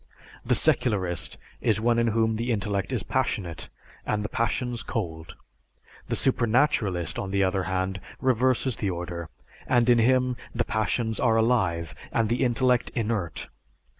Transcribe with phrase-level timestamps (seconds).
[0.43, 3.69] The secularist is one in whom the intellect is passionate,
[4.03, 5.35] and the passions cold.
[6.07, 9.29] The supernaturalist on the other hand reverses the order,
[9.67, 13.49] and in him the passions are active and the intellect inert.